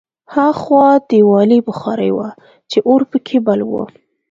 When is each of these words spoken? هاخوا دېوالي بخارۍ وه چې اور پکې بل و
هاخوا 0.33 0.87
دېوالي 1.09 1.59
بخارۍ 1.67 2.11
وه 2.17 2.29
چې 2.69 2.77
اور 2.87 3.01
پکې 3.11 3.37
بل 3.45 3.59
و 3.69 3.71